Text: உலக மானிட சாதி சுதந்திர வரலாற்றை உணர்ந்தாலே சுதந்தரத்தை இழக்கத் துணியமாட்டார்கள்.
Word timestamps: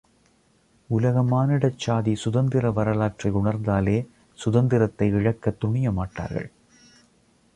உலக 0.89 1.23
மானிட 1.23 1.71
சாதி 1.77 2.15
சுதந்திர 2.15 2.71
வரலாற்றை 2.71 3.31
உணர்ந்தாலே 3.31 3.97
சுதந்தரத்தை 4.45 5.09
இழக்கத் 5.09 5.63
துணியமாட்டார்கள். 5.65 6.49